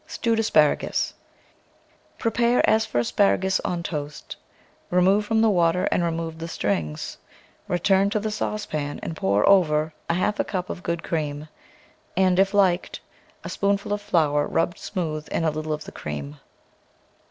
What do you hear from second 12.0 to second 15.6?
and, if liked, a spoonful of flour rubbed smooth in a